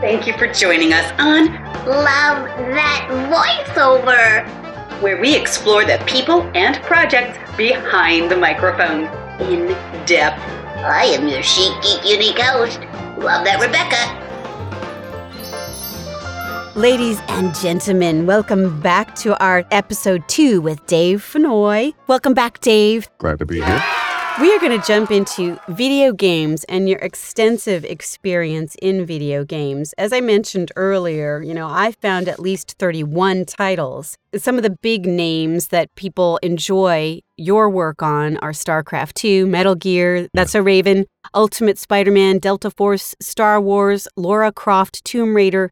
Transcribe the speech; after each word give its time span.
Thank 0.00 0.26
you 0.26 0.34
for 0.36 0.46
joining 0.52 0.92
us 0.92 1.10
on 1.18 1.46
Love 1.86 2.46
that 2.74 3.08
voiceover. 3.32 4.46
where 5.00 5.20
we 5.20 5.34
explore 5.34 5.84
the 5.84 6.02
people 6.06 6.42
and 6.54 6.82
projects 6.82 7.38
behind 7.56 8.30
the 8.30 8.36
microphone 8.36 9.04
in 9.50 9.68
depth. 10.06 10.40
I 10.84 11.04
am 11.06 11.28
your 11.28 11.42
chic, 11.42 11.72
geek, 11.82 12.04
unique 12.04 12.38
host. 12.38 12.78
Love 13.18 13.44
that, 13.44 13.58
Rebecca. 13.60 14.22
Ladies 16.78 17.18
and 17.28 17.54
gentlemen, 17.54 18.26
welcome 18.26 18.78
back 18.80 19.14
to 19.16 19.38
our 19.42 19.64
episode 19.70 20.28
two 20.28 20.60
with 20.60 20.84
Dave 20.86 21.22
Fennoy. 21.22 21.94
Welcome 22.06 22.34
back, 22.34 22.60
Dave. 22.60 23.08
Glad 23.18 23.38
to 23.38 23.46
be 23.46 23.62
here. 23.62 23.82
We 24.38 24.54
are 24.54 24.58
going 24.58 24.78
to 24.78 24.86
jump 24.86 25.10
into 25.10 25.58
video 25.66 26.12
games 26.12 26.64
and 26.64 26.90
your 26.90 26.98
extensive 26.98 27.86
experience 27.86 28.76
in 28.82 29.06
video 29.06 29.46
games. 29.46 29.94
As 29.94 30.12
I 30.12 30.20
mentioned 30.20 30.72
earlier, 30.76 31.40
you 31.42 31.54
know, 31.54 31.68
I 31.70 31.92
found 31.92 32.28
at 32.28 32.38
least 32.38 32.76
31 32.78 33.46
titles. 33.46 34.18
Some 34.36 34.58
of 34.58 34.62
the 34.62 34.76
big 34.82 35.06
names 35.06 35.68
that 35.68 35.94
people 35.94 36.36
enjoy 36.42 37.20
your 37.38 37.70
work 37.70 38.02
on 38.02 38.36
are 38.38 38.52
StarCraft 38.52 39.14
2, 39.14 39.46
Metal 39.46 39.74
Gear, 39.74 40.28
That's 40.34 40.52
So 40.52 40.60
Raven, 40.60 41.06
Ultimate 41.32 41.78
Spider 41.78 42.10
Man, 42.10 42.38
Delta 42.38 42.70
Force, 42.70 43.14
Star 43.18 43.58
Wars, 43.58 44.06
Laura 44.16 44.52
Croft, 44.52 45.02
Tomb 45.06 45.34
Raider, 45.34 45.70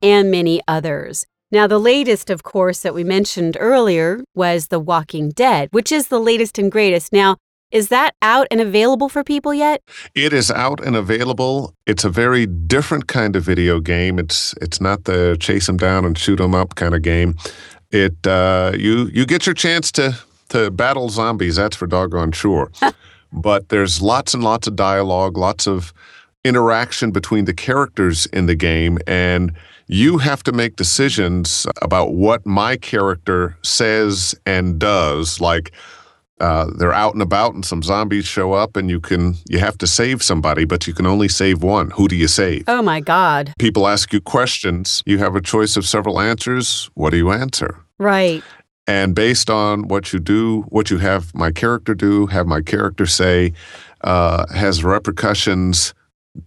and 0.00 0.30
many 0.30 0.62
others. 0.66 1.26
Now, 1.52 1.66
the 1.66 1.78
latest, 1.78 2.30
of 2.30 2.42
course, 2.42 2.80
that 2.80 2.94
we 2.94 3.04
mentioned 3.04 3.58
earlier 3.60 4.24
was 4.34 4.68
The 4.68 4.80
Walking 4.80 5.30
Dead, 5.30 5.68
which 5.70 5.92
is 5.92 6.08
the 6.08 6.18
latest 6.18 6.58
and 6.58 6.72
greatest. 6.72 7.12
Now, 7.12 7.36
is 7.70 7.88
that 7.88 8.14
out 8.22 8.46
and 8.50 8.60
available 8.60 9.08
for 9.08 9.24
people 9.24 9.52
yet? 9.52 9.82
It 10.14 10.32
is 10.32 10.50
out 10.50 10.84
and 10.84 10.96
available. 10.96 11.74
It's 11.86 12.04
a 12.04 12.10
very 12.10 12.46
different 12.46 13.08
kind 13.08 13.36
of 13.36 13.42
video 13.44 13.80
game. 13.80 14.18
It's 14.18 14.54
it's 14.60 14.80
not 14.80 15.04
the 15.04 15.36
chase 15.40 15.66
them 15.66 15.76
down 15.76 16.04
and 16.04 16.16
shoot 16.16 16.36
them 16.36 16.54
up 16.54 16.74
kind 16.76 16.94
of 16.94 17.02
game. 17.02 17.36
It 17.90 18.26
uh, 18.26 18.72
you 18.76 19.10
you 19.12 19.26
get 19.26 19.46
your 19.46 19.54
chance 19.54 19.90
to 19.92 20.16
to 20.50 20.70
battle 20.70 21.08
zombies. 21.08 21.56
That's 21.56 21.76
for 21.76 21.86
doggone 21.86 22.32
sure. 22.32 22.70
but 23.32 23.68
there's 23.68 24.00
lots 24.00 24.34
and 24.34 24.44
lots 24.44 24.66
of 24.66 24.76
dialogue, 24.76 25.36
lots 25.36 25.66
of 25.66 25.92
interaction 26.44 27.10
between 27.10 27.44
the 27.44 27.54
characters 27.54 28.26
in 28.26 28.46
the 28.46 28.54
game, 28.54 28.98
and 29.06 29.52
you 29.88 30.18
have 30.18 30.42
to 30.44 30.52
make 30.52 30.76
decisions 30.76 31.66
about 31.82 32.12
what 32.14 32.46
my 32.46 32.76
character 32.76 33.56
says 33.62 34.34
and 34.46 34.78
does. 34.78 35.40
Like 35.40 35.72
uh, 36.40 36.66
they're 36.76 36.92
out 36.92 37.14
and 37.14 37.22
about 37.22 37.54
and 37.54 37.64
some 37.64 37.82
zombies 37.82 38.26
show 38.26 38.52
up 38.52 38.76
and 38.76 38.90
you 38.90 39.00
can 39.00 39.34
you 39.48 39.58
have 39.58 39.78
to 39.78 39.86
save 39.86 40.22
somebody 40.22 40.64
but 40.66 40.86
you 40.86 40.92
can 40.92 41.06
only 41.06 41.28
save 41.28 41.62
one 41.62 41.90
who 41.92 42.08
do 42.08 42.16
you 42.16 42.28
save 42.28 42.64
Oh 42.68 42.82
my 42.82 43.00
God. 43.00 43.52
people 43.58 43.88
ask 43.88 44.12
you 44.12 44.20
questions 44.20 45.02
you 45.06 45.18
have 45.18 45.34
a 45.34 45.40
choice 45.40 45.76
of 45.76 45.86
several 45.86 46.20
answers 46.20 46.90
what 46.94 47.10
do 47.10 47.16
you 47.16 47.30
answer 47.32 47.80
Right. 47.98 48.42
and 48.86 49.14
based 49.14 49.48
on 49.48 49.88
what 49.88 50.12
you 50.12 50.18
do 50.18 50.62
what 50.68 50.90
you 50.90 50.98
have 50.98 51.34
my 51.34 51.50
character 51.50 51.94
do 51.94 52.26
have 52.26 52.46
my 52.46 52.60
character 52.60 53.06
say 53.06 53.52
uh, 54.02 54.44
has 54.54 54.84
repercussions 54.84 55.94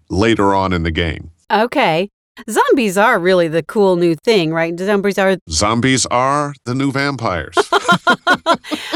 later 0.10 0.54
on 0.54 0.72
in 0.74 0.84
the 0.84 0.92
game 0.92 1.32
Okay. 1.52 2.12
Zombies 2.50 2.98
are 2.98 3.20
really 3.20 3.48
the 3.48 3.64
cool 3.64 3.96
new 3.96 4.16
thing, 4.16 4.54
right? 4.54 4.78
Zombies 4.78 5.18
are. 5.18 5.38
zombies 5.50 6.06
are 6.08 6.54
the 6.66 6.76
new 6.76 6.92
vampires 6.92 7.56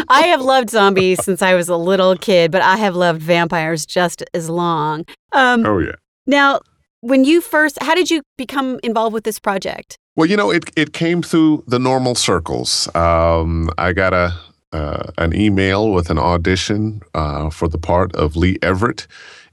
I 0.09 0.27
have 0.27 0.41
loved 0.41 0.69
zombies 0.69 1.23
since 1.23 1.41
I 1.41 1.55
was 1.55 1.69
a 1.69 1.77
little 1.77 2.15
kid, 2.15 2.51
but 2.51 2.61
I 2.61 2.77
have 2.77 2.95
loved 2.95 3.21
vampires 3.21 3.85
just 3.85 4.23
as 4.33 4.49
long. 4.49 5.05
Um, 5.31 5.65
oh 5.65 5.79
yeah 5.79 5.95
now, 6.25 6.61
when 7.01 7.25
you 7.25 7.41
first, 7.41 7.81
how 7.81 7.95
did 7.95 8.09
you 8.09 8.21
become 8.37 8.79
involved 8.83 9.13
with 9.13 9.23
this 9.23 9.39
project? 9.39 9.97
Well, 10.15 10.29
you 10.29 10.37
know, 10.37 10.51
it 10.51 10.69
it 10.75 10.93
came 10.93 11.21
through 11.21 11.63
the 11.67 11.79
normal 11.79 12.15
circles. 12.15 12.87
Um, 12.95 13.69
I 13.77 13.93
got 13.93 14.13
a 14.13 14.33
uh, 14.71 15.11
an 15.17 15.35
email 15.35 15.91
with 15.91 16.09
an 16.09 16.17
audition 16.17 17.01
uh, 17.13 17.49
for 17.49 17.67
the 17.67 17.77
part 17.77 18.15
of 18.15 18.35
Lee 18.35 18.57
Everett 18.61 19.07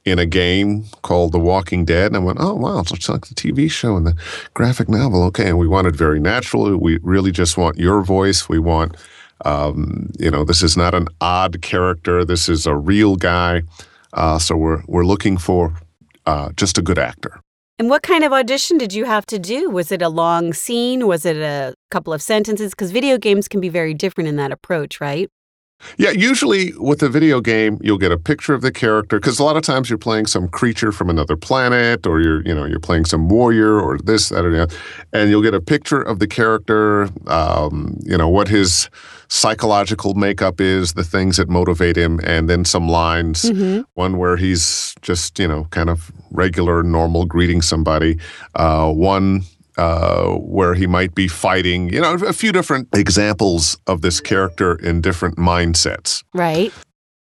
in 0.05 0.19
a 0.19 0.27
game 0.27 0.85
called 1.03 1.33
The 1.33 1.39
Walking 1.39 1.85
Dead, 1.85 2.07
and 2.07 2.17
I 2.17 2.21
went, 2.21 2.39
"Oh 2.41 2.55
wow, 2.55 2.81
it's 2.81 3.09
like 3.09 3.27
the 3.27 3.35
TV 3.35 3.71
show 3.71 3.97
and 3.97 4.07
the 4.07 4.15
graphic 4.55 4.89
novel." 4.89 5.23
Okay, 5.25 5.49
and 5.49 5.59
we 5.59 5.69
want 5.69 5.87
it 5.87 5.95
very 5.95 6.21
natural. 6.21 6.77
We 6.77 6.99
really 7.03 7.33
just 7.33 7.57
want 7.57 7.79
your 7.79 8.03
voice. 8.03 8.49
We 8.49 8.59
want, 8.59 8.97
um, 9.45 10.11
you 10.19 10.31
know, 10.31 10.45
this 10.45 10.63
is 10.63 10.77
not 10.77 10.95
an 10.95 11.09
odd 11.21 11.63
character. 11.63 12.25
This 12.25 12.49
is 12.49 12.67
a 12.67 12.77
real 12.77 13.17
guy. 13.17 13.63
Uh, 14.13 14.39
so 14.39 14.57
we're 14.57 14.83
we're 14.87 15.05
looking 15.05 15.37
for 15.39 15.75
uh, 16.27 16.51
just 16.57 16.79
a 16.79 16.83
good 16.83 16.99
actor. 16.99 17.41
And 17.79 17.89
what 17.89 18.03
kind 18.03 18.25
of 18.25 18.33
audition 18.33 18.77
did 18.77 18.93
you 18.93 19.07
have 19.07 19.25
to 19.27 19.39
do? 19.39 19.71
Was 19.71 19.91
it 19.91 20.03
a 20.03 20.11
long 20.11 20.53
scene? 20.53 21.07
Was 21.07 21.25
it 21.25 21.39
a 21.39 21.75
couple 21.91 22.13
of 22.13 22.21
sentences? 22.21 22.73
Because 22.73 22.91
video 22.91 23.17
games 23.17 23.49
can 23.49 23.59
be 23.59 23.71
very 23.71 23.95
different 23.95 24.29
in 24.29 24.37
that 24.37 24.53
approach, 24.53 25.01
right? 25.01 25.31
Yeah, 25.97 26.11
usually 26.11 26.73
with 26.77 27.03
a 27.03 27.09
video 27.09 27.41
game, 27.41 27.79
you'll 27.81 27.99
get 27.99 28.13
a 28.13 28.19
picture 28.19 28.55
of 28.55 28.63
the 28.63 28.73
character 28.73 29.19
because 29.19 29.39
a 29.39 29.45
lot 29.45 29.57
of 29.57 29.63
times 29.63 29.89
you're 29.89 29.99
playing 29.99 30.27
some 30.27 30.49
creature 30.49 30.93
from 30.93 31.09
another 31.09 31.37
planet, 31.37 32.07
or 32.07 32.21
you're 32.21 32.43
you 32.43 32.55
know 32.55 32.65
you're 32.65 32.81
playing 32.81 33.05
some 33.07 33.29
warrior 33.29 33.81
or 33.81 33.99
this 33.99 34.29
that 34.29 34.45
or 34.45 34.53
that, 34.53 34.77
and 35.13 35.31
you'll 35.31 35.43
get 35.43 35.55
a 35.55 35.61
picture 35.61 36.01
of 36.01 36.19
the 36.19 36.27
character, 36.27 37.09
um, 37.27 37.99
you 38.03 38.17
know 38.17 38.29
what 38.29 38.49
his 38.49 38.91
psychological 39.29 40.15
makeup 40.15 40.61
is, 40.61 40.95
the 40.95 41.05
things 41.05 41.37
that 41.37 41.49
motivate 41.49 41.97
him, 41.97 42.21
and 42.25 42.49
then 42.49 42.65
some 42.65 42.89
lines. 42.89 43.43
Mm-hmm. 43.43 43.83
One 43.95 44.19
where 44.19 44.37
he's 44.37 44.95
just 45.03 45.39
you 45.39 45.49
know 45.49 45.65
kind 45.71 45.89
of 45.89 46.13
regular, 46.31 46.83
normal, 46.83 47.25
greeting 47.25 47.63
somebody. 47.63 48.19
Uh, 48.55 48.93
one 48.93 49.43
uh, 49.77 50.35
where 50.35 50.75
he 50.75 50.87
might 50.87 51.15
be 51.15 51.29
fighting. 51.29 51.93
You 51.93 52.01
know, 52.01 52.15
a 52.15 52.33
few 52.33 52.53
different 52.53 52.89
examples 52.95 53.79
of 53.87 54.03
this 54.03 54.21
character 54.21 54.75
in 54.75 55.01
different 55.01 55.37
mindsets. 55.37 56.23
Right. 56.35 56.73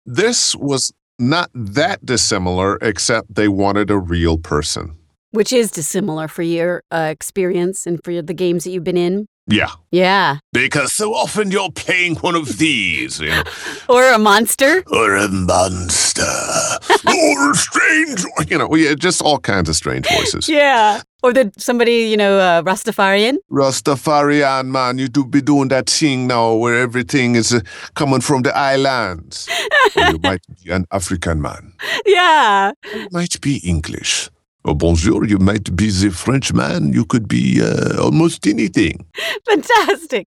This 0.06 0.56
was 0.56 0.92
not 1.18 1.50
that 1.54 2.04
dissimilar, 2.04 2.78
except 2.80 3.34
they 3.34 3.48
wanted 3.48 3.90
a 3.90 3.98
real 3.98 4.38
person. 4.38 4.96
Which 5.30 5.52
is 5.52 5.70
dissimilar 5.70 6.28
for 6.28 6.42
your 6.42 6.82
uh, 6.90 7.08
experience 7.10 7.86
and 7.86 8.00
for 8.02 8.22
the 8.22 8.34
games 8.34 8.64
that 8.64 8.70
you've 8.70 8.84
been 8.84 8.96
in. 8.96 9.26
Yeah. 9.48 9.70
Yeah. 9.90 10.38
Because 10.52 10.92
so 10.92 11.14
often 11.14 11.50
you're 11.50 11.70
playing 11.72 12.16
one 12.16 12.34
of 12.34 12.58
these, 12.58 13.18
you 13.20 13.28
know, 13.30 13.42
Or 13.88 14.04
a 14.12 14.18
monster. 14.18 14.82
or 14.92 15.16
a 15.16 15.28
monster, 15.28 16.22
or 17.08 17.50
a 17.50 17.54
strange, 17.54 18.24
you 18.50 18.58
know, 18.58 18.74
yeah, 18.74 18.94
just 18.94 19.22
all 19.22 19.38
kinds 19.38 19.68
of 19.68 19.76
strange 19.76 20.06
voices. 20.08 20.48
Yeah. 20.48 21.00
Or 21.22 21.32
the 21.32 21.50
somebody, 21.56 22.10
you 22.10 22.16
know, 22.16 22.38
uh, 22.38 22.62
Rastafarian. 22.62 23.36
Rastafarian 23.50 24.66
man, 24.66 24.98
you 24.98 25.08
do 25.08 25.24
be 25.24 25.40
doing 25.40 25.68
that 25.68 25.88
thing 25.90 26.26
now 26.26 26.54
where 26.54 26.78
everything 26.78 27.34
is 27.34 27.52
uh, 27.52 27.60
coming 27.94 28.20
from 28.20 28.42
the 28.42 28.56
islands. 28.56 29.48
or 29.96 30.02
you 30.12 30.18
might 30.22 30.42
be 30.62 30.70
an 30.70 30.84
African 30.92 31.40
man. 31.42 31.72
Yeah. 32.06 32.72
You 32.94 33.08
might 33.10 33.40
be 33.40 33.56
English. 33.64 34.30
Oh, 34.68 34.74
bonjour, 34.74 35.24
you 35.24 35.38
might 35.38 35.74
be 35.74 35.90
the 35.90 36.10
Frenchman. 36.10 36.92
You 36.92 37.06
could 37.06 37.26
be 37.26 37.62
uh, 37.62 37.98
almost 38.02 38.46
anything. 38.46 39.06
Fantastic. 39.48 40.26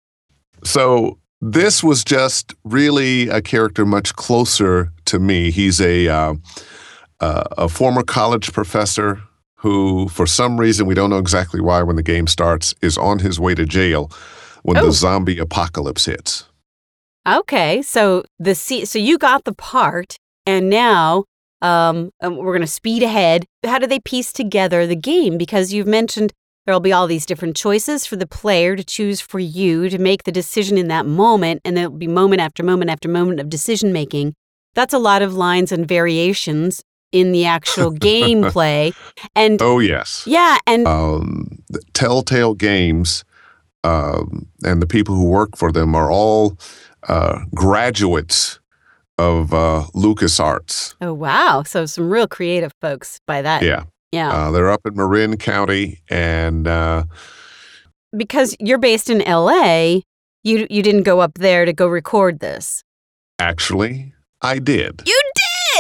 So 0.64 1.18
this 1.40 1.84
was 1.84 2.02
just 2.02 2.52
really 2.64 3.28
a 3.28 3.40
character 3.40 3.86
much 3.86 4.16
closer 4.16 4.90
to 5.04 5.20
me. 5.20 5.52
He's 5.52 5.80
a 5.80 6.08
uh, 6.08 6.34
uh, 7.20 7.44
a 7.56 7.68
former 7.68 8.02
college 8.02 8.52
professor 8.52 9.20
who, 9.58 10.08
for 10.08 10.26
some 10.26 10.58
reason, 10.58 10.86
we 10.88 10.94
don't 10.94 11.10
know 11.10 11.18
exactly 11.18 11.60
why, 11.60 11.84
when 11.84 11.94
the 11.94 12.02
game 12.02 12.26
starts, 12.26 12.74
is 12.82 12.98
on 12.98 13.20
his 13.20 13.38
way 13.38 13.54
to 13.54 13.64
jail 13.64 14.10
when 14.64 14.76
Oh. 14.78 14.86
the 14.86 14.92
zombie 14.92 15.38
apocalypse 15.38 16.06
hits. 16.06 16.48
Okay. 17.24 17.82
So 17.82 18.24
the 18.40 18.56
se- 18.56 18.86
so 18.86 18.98
you 18.98 19.16
got 19.16 19.44
the 19.44 19.54
part, 19.54 20.16
and 20.44 20.68
now 20.68 21.22
um, 21.62 22.10
we're 22.20 22.52
going 22.52 22.60
to 22.60 22.66
speed 22.66 23.02
ahead. 23.02 23.46
How 23.64 23.78
do 23.78 23.86
they 23.86 24.00
piece 24.00 24.32
together 24.32 24.86
the 24.86 24.96
game? 24.96 25.38
Because 25.38 25.72
you've 25.72 25.86
mentioned 25.86 26.32
there'll 26.66 26.80
be 26.80 26.92
all 26.92 27.06
these 27.06 27.26
different 27.26 27.56
choices 27.56 28.06
for 28.06 28.16
the 28.16 28.26
player 28.26 28.76
to 28.76 28.84
choose 28.84 29.20
for 29.20 29.38
you 29.38 29.88
to 29.88 29.98
make 29.98 30.24
the 30.24 30.32
decision 30.32 30.78
in 30.78 30.88
that 30.88 31.06
moment, 31.06 31.60
and 31.64 31.76
there'll 31.76 31.90
be 31.90 32.06
moment 32.06 32.40
after 32.40 32.62
moment 32.62 32.90
after 32.90 33.08
moment 33.08 33.40
of 33.40 33.48
decision 33.48 33.92
making. 33.92 34.34
That's 34.74 34.94
a 34.94 34.98
lot 34.98 35.22
of 35.22 35.34
lines 35.34 35.72
and 35.72 35.86
variations 35.86 36.82
in 37.12 37.32
the 37.32 37.44
actual 37.44 37.92
gameplay. 37.94 38.94
And 39.34 39.60
Oh 39.62 39.78
yes. 39.78 40.24
yeah, 40.26 40.58
and 40.66 40.86
um, 40.86 41.62
the 41.68 41.80
Telltale 41.92 42.54
Games 42.54 43.24
um, 43.84 44.48
and 44.64 44.82
the 44.82 44.86
people 44.86 45.14
who 45.14 45.26
work 45.26 45.56
for 45.56 45.70
them 45.70 45.94
are 45.94 46.10
all 46.10 46.58
uh, 47.08 47.40
graduates 47.54 48.58
of 49.18 49.52
uh, 49.54 49.84
LucasArts. 49.94 50.94
oh 51.00 51.12
wow, 51.12 51.62
so 51.64 51.86
some 51.86 52.10
real 52.10 52.26
creative 52.26 52.72
folks 52.80 53.20
by 53.26 53.42
that. 53.42 53.62
Yeah, 53.62 53.84
Yeah. 54.12 54.30
uh, 54.32 54.50
they're 54.50 54.70
up 54.70 54.80
in 54.86 54.94
Marin 54.96 55.36
County, 55.36 56.00
and 56.10 56.66
uh, 56.66 57.04
because 58.16 58.56
you're 58.60 58.78
based 58.78 59.10
in 59.10 59.18
LA, 59.20 60.00
you 60.42 60.66
you 60.70 60.82
didn't 60.82 61.02
go 61.04 61.20
up 61.20 61.34
there 61.34 61.64
to 61.64 61.72
go 61.72 61.86
record 61.86 62.40
this. 62.40 62.82
actually, 63.38 64.12
I 64.42 64.58
did. 64.58 65.02
You 65.06 65.20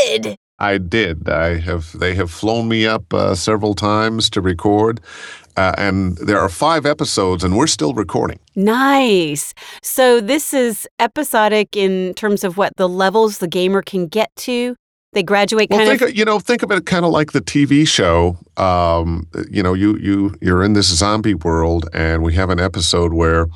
did. 0.06 0.36
I 0.58 0.78
did. 0.78 1.28
I 1.28 1.58
have. 1.58 1.98
They 1.98 2.14
have 2.14 2.30
flown 2.30 2.68
me 2.68 2.86
up 2.86 3.12
uh, 3.12 3.34
several 3.34 3.74
times 3.74 4.30
to 4.30 4.40
record, 4.40 5.00
uh, 5.56 5.74
and 5.78 6.16
there 6.18 6.38
are 6.40 6.48
five 6.48 6.84
episodes, 6.86 7.44
and 7.44 7.56
we're 7.56 7.66
still 7.66 7.94
recording. 7.94 8.38
Nice. 8.56 9.54
So 9.82 10.20
this 10.20 10.52
is 10.54 10.86
episodic 10.98 11.76
in 11.76 12.14
terms 12.14 12.44
of 12.44 12.56
what 12.56 12.76
the 12.76 12.88
levels 12.88 13.38
the 13.38 13.48
gamer 13.48 13.82
can 13.82 14.06
get 14.06 14.34
to. 14.36 14.76
They 15.12 15.22
graduate 15.22 15.70
Well, 15.70 15.78
kind 15.78 15.88
think 15.90 16.02
of. 16.02 16.08
of, 16.08 16.16
you 16.16 16.24
know, 16.24 16.40
think 16.40 16.62
of 16.64 16.70
it 16.72 16.86
kind 16.86 17.04
of 17.04 17.12
like 17.12 17.32
the 17.32 17.40
TV 17.40 17.86
show. 17.86 18.36
Um, 18.56 19.28
you 19.50 19.62
know, 19.62 19.72
you 19.74 19.96
you 19.98 20.34
you're 20.40 20.64
in 20.64 20.72
this 20.72 20.86
zombie 20.88 21.34
world, 21.34 21.88
and 21.92 22.22
we 22.24 22.34
have 22.34 22.50
an 22.50 22.58
episode 22.58 23.12
where 23.14 23.46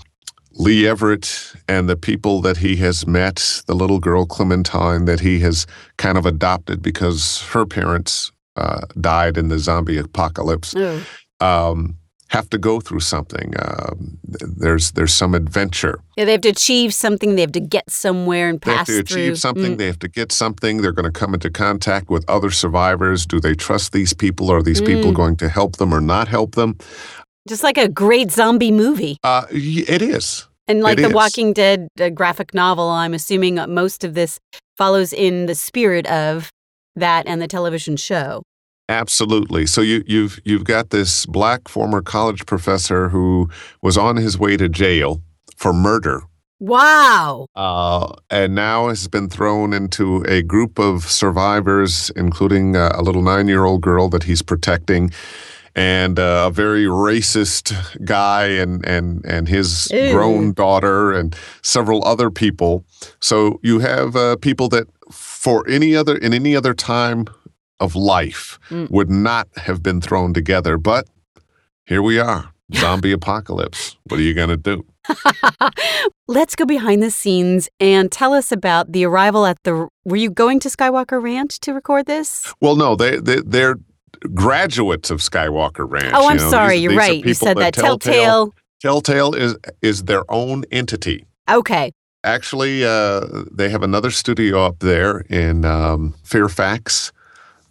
Lee 0.53 0.87
Everett 0.87 1.53
and 1.69 1.89
the 1.89 1.97
people 1.97 2.41
that 2.43 2.59
he 2.59 2.77
has 2.77 3.07
met, 3.09 3.63
the 3.67 3.75
little 3.75 3.99
girl 3.99 4.25
Clementine 4.25 5.05
that 5.07 5.21
he 5.21 5.41
has 5.41 5.67
kind 5.97 6.17
of 6.17 6.27
adopted 6.27 6.81
because 6.83 7.43
her 7.53 7.67
parents 7.67 8.31
uh, 8.57 8.81
died 9.01 9.37
in 9.37 9.49
the 9.49 9.59
zombie 9.59 9.99
apocalypse, 9.99 10.75
Oh, 10.77 11.05
um, 11.41 11.97
have 12.29 12.51
to 12.51 12.59
go 12.59 12.79
through 12.81 13.01
something. 13.01 13.55
Um, 13.59 14.19
there's 14.25 14.93
there's 14.93 15.15
some 15.15 15.35
adventure. 15.35 16.01
yeah, 16.17 16.25
they 16.27 16.33
have 16.33 16.43
to 16.43 16.51
achieve 16.51 16.93
something. 16.93 17.37
They 17.37 17.41
have 17.41 17.53
to 17.53 17.61
get 17.61 17.91
somewhere 17.91 18.49
and 18.51 18.61
pass. 18.61 18.87
They 18.87 18.97
have 18.97 19.05
to 19.07 19.15
through. 19.15 19.23
achieve 19.23 19.39
something. 19.39 19.75
Mm. 19.75 19.79
They 19.79 19.87
have 19.87 19.99
to 20.01 20.09
get 20.09 20.31
something. 20.33 20.83
They're 20.83 20.93
going 20.93 21.11
to 21.11 21.19
come 21.21 21.33
into 21.33 21.49
contact 21.51 22.11
with 22.11 22.25
other 22.29 22.51
survivors. 22.51 23.25
Do 23.25 23.41
they 23.41 23.55
trust 23.55 23.93
these 23.93 24.13
people? 24.13 24.51
Are 24.53 24.63
these 24.63 24.81
people 24.83 25.13
Mm. 25.13 25.17
going 25.17 25.37
to 25.37 25.49
help 25.49 25.77
them 25.77 25.95
or 25.95 26.01
not 26.03 26.29
help 26.29 26.55
them? 26.55 26.77
Just 27.49 27.63
like 27.63 27.79
a 27.79 27.89
great 27.89 28.31
zombie 28.31 28.71
movie. 28.73 29.17
Uh, 29.25 29.47
it 29.51 30.03
is. 30.03 30.47
And 30.67 30.83
like 30.83 30.99
It 30.99 31.03
the 31.03 31.09
is. 31.09 31.15
Walking 31.15 31.55
Dead 31.55 31.89
uh, 31.99 32.11
graphic 32.11 32.53
novel, 32.53 32.91
I'm 32.91 33.15
assuming 33.15 33.55
most 33.73 34.05
of 34.05 34.13
this 34.13 34.39
follows 34.77 35.15
in 35.15 35.47
the 35.47 35.55
spirit 35.55 36.07
of 36.09 36.51
that 36.95 37.27
and 37.27 37.41
the 37.41 37.49
television 37.49 37.97
show. 37.97 38.43
Absolutely. 38.89 39.67
So 39.67 39.81
you, 39.83 40.03
you've 40.07 40.41
you've 40.45 40.65
got 40.65 40.91
this 40.91 41.27
black 41.27 41.69
former 41.69 42.01
college 42.01 42.47
professor 42.47 43.11
who 43.11 43.49
was 43.83 43.99
on 43.99 44.17
his 44.17 44.39
way 44.39 44.57
to 44.57 44.69
jail 44.69 45.21
for 45.57 45.73
murder, 45.73 46.23
Wow. 46.61 47.47
uh, 47.55 48.13
and 48.31 48.55
now 48.55 48.89
has 48.89 49.07
been 49.09 49.29
thrown 49.29 49.73
into 49.73 50.23
a 50.27 50.43
group 50.43 50.79
of 50.79 51.05
survivors, 51.05 52.11
including 52.17 52.77
uh, 52.77 52.93
a 52.95 53.03
little 53.03 53.23
nine-year-old 53.23 53.81
girl 53.83 54.09
that 54.09 54.23
he's 54.25 54.41
protecting, 54.43 55.11
and 55.75 56.19
uh, 56.19 56.47
a 56.49 56.51
very 56.51 56.85
racist 56.85 57.73
guy 58.05 58.47
and 58.47 58.85
and 58.87 59.25
and 59.27 59.49
his 59.49 59.91
Ew. 59.93 60.13
grown 60.13 60.53
daughter 60.55 61.13
and 61.13 61.37
several 61.63 62.03
other 62.07 62.31
people. 62.31 62.85
So 63.21 63.61
you 63.63 63.81
have 63.81 64.17
uh, 64.17 64.37
people 64.37 64.69
that, 64.71 64.87
for 65.13 65.69
any 65.69 65.95
other 65.95 66.17
in 66.17 66.33
any 66.35 66.57
other 66.57 66.75
time 66.75 67.27
of 67.81 67.95
life, 67.97 68.59
Mm. 68.71 68.91
would 68.91 69.11
not 69.11 69.49
have 69.57 69.83
been 69.83 70.01
thrown 70.01 70.35
together, 70.35 70.79
but 70.79 71.07
here 71.87 72.03
we 72.03 72.19
are. 72.19 72.53
Zombie 72.75 73.13
apocalypse. 73.13 73.97
What 74.05 74.21
are 74.21 74.23
you 74.23 74.35
going 74.35 74.51
to 74.51 74.57
do? 74.57 74.85
Let's 76.29 76.55
go 76.55 76.67
behind 76.67 77.03
the 77.03 77.11
scenes 77.11 77.69
and 77.81 78.13
tell 78.13 78.35
us 78.35 78.53
about 78.53 78.93
the 78.93 79.05
arrival 79.07 79.47
at 79.47 79.57
the. 79.65 79.89
Were 80.05 80.17
you 80.17 80.31
going 80.31 80.61
to 80.61 80.69
Skywalker 80.69 81.23
Ranch 81.23 81.59
to 81.61 81.73
record 81.73 82.05
this? 82.07 82.53
Well, 82.61 82.77
no, 82.77 82.95
they, 82.95 83.17
they 83.17 83.41
they're 83.41 83.77
graduates 84.35 85.11
of 85.11 85.21
Skywalker 85.21 85.91
Ranch. 85.91 86.13
oh, 86.15 86.29
I'm 86.29 86.37
know. 86.37 86.51
sorry. 86.51 86.75
These- 86.77 86.83
You're 86.83 86.91
these 86.93 86.99
right. 86.99 87.25
You 87.25 87.35
said 87.35 87.57
that. 87.57 87.73
Telltale. 87.75 88.53
Telltale. 88.53 88.55
Telltale 88.81 89.35
is 89.35 89.57
is 89.81 90.05
their 90.05 90.31
own 90.31 90.65
entity. 90.71 91.25
Okay. 91.51 91.93
Actually, 92.25 92.85
uh, 92.85 93.21
they 93.51 93.71
have 93.71 93.83
another 93.83 94.11
studio 94.11 94.63
up 94.67 94.81
there 94.81 95.21
in 95.31 95.65
um, 95.65 96.15
Fairfax, 96.25 97.13